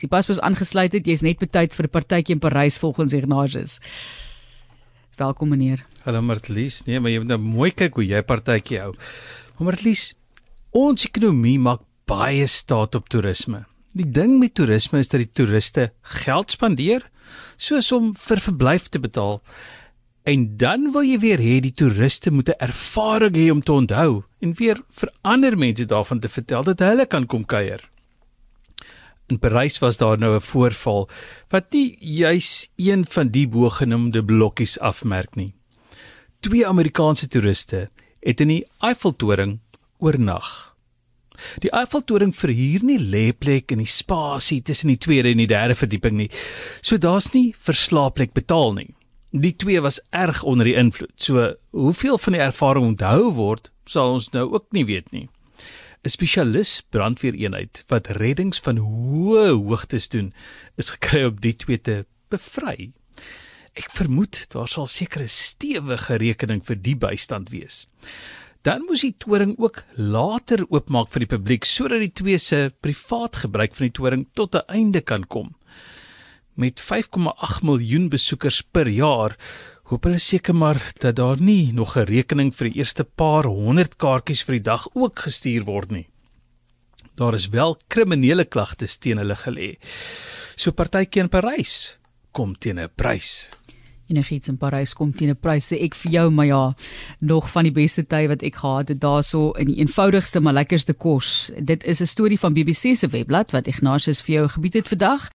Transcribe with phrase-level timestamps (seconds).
[0.00, 3.12] As jy pas pas aangesluit het, jy's net betyds vir 'n partytjie in Parys volgens
[3.12, 3.80] Ignatius.
[5.18, 5.84] Welkom meneer.
[6.04, 6.86] Hallo Martlies.
[6.86, 8.94] Nee, maar jy moet nou mooi kyk hoe jy partytjie hou.
[9.58, 10.14] Martlies,
[10.72, 13.66] ons ekonomie maak baie staat op toerisme.
[13.92, 17.04] Die ding met toerisme is dat die toeriste geld spandeer
[17.58, 19.42] soos om vir verblyf te betaal.
[20.24, 24.24] En dan wil jy weer hê die toeriste moet 'n ervaring hê om te onthou
[24.40, 27.84] en weer vir ander mense daarvan te vertel dat hulle kan kom kuier.
[29.30, 31.08] In Parys was daar nou 'n voorval
[31.48, 35.54] wat nie juis een van die bogenoemde blokkies afmerk nie.
[36.40, 37.90] Twee Amerikaanse toeriste
[38.20, 39.60] het in die Eiffeltoring
[39.98, 40.74] oornag.
[41.58, 46.16] Die Eiffeltoring verhuur nie lêplek in die spasie tussen die tweede en die derde verdieping
[46.16, 46.30] nie.
[46.80, 48.94] So daar's nie vir slaapplek betaal nie.
[49.30, 51.12] Die twee was erg onder die invloed.
[51.16, 55.28] So hoeveel van die ervaring onthou word, sal ons nou ook nie weet nie.
[56.00, 60.32] 'n Spesialis brandweereenheid wat reddings van hoë hoogtes doen,
[60.80, 62.92] is gekry op die twee te bevry.
[63.76, 67.86] Ek vermoed daar sal seker 'n stewige rekening vir die bystand wees.
[68.62, 73.36] Dan moes die toring ook later oopmaak vir die publiek sodat die twee se privaat
[73.44, 75.54] gebruik van die toring tot 'n einde kan kom
[76.60, 79.36] met 5,8 miljoen besoekers per jaar,
[79.90, 83.96] hoop hulle seker maar dat daar nie nog 'n rekening vir die eerste paar honderd
[83.96, 86.06] kaartjies vir die dag ook gestuur word nie.
[87.14, 89.78] Daar is wel kriminele klagtes teen hulle gelê.
[90.56, 91.98] So partytjie in Parys
[92.32, 93.50] kom teen 'n prys.
[94.10, 96.74] Enigiets in Parys kom teen 'n prys sê ek vir jou maar ja,
[97.18, 100.94] nog van die beste tye wat ek gehad het daarso in die eenvoudigste maar lekkerste
[100.94, 101.50] kos.
[101.58, 105.28] Dit is 'n storie van BBC se webblad wat Ignatius vir jou gebied het vandag.